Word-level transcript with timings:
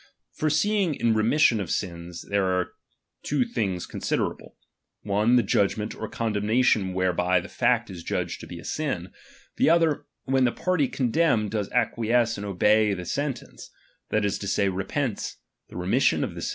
For 0.31 0.49
seeing 0.49 0.95
in 0.95 1.13
remission 1.13 1.59
of 1.59 1.69
sins 1.69 2.23
there 2.27 2.41
^H 2.45 2.47
are 2.47 2.73
two 3.21 3.45
things 3.45 3.85
considerable; 3.85 4.57
one, 5.03 5.35
the 5.35 5.43
Jmfgment 5.43 5.95
or 5.95 6.07
^m 6.09 6.11
condemnation 6.11 6.95
whereby 6.95 7.39
the 7.39 7.47
fact 7.47 7.91
is 7.91 8.01
judged 8.01 8.39
to 8.41 8.47
be 8.47 8.57
a 8.57 8.63
^B 8.63 8.65
sin; 8.65 9.11
the 9.57 9.69
other, 9.69 10.07
when 10.23 10.45
the 10.45 10.51
party 10.51 10.87
condemned 10.87 11.51
does 11.51 11.69
^M 11.69 11.73
acquiesce 11.73 12.35
and 12.37 12.47
obey 12.47 12.95
the 12.95 13.05
sentence, 13.05 13.69
that 14.09 14.25
is 14.25 14.39
to 14.39 14.47
say, 14.47 14.69
re 14.69 14.83
^1 14.85 14.87
pents, 14.87 15.37
the 15.69 15.77
remission 15.77 16.23
of 16.23 16.33
the 16.33 16.41
si? 16.41 16.49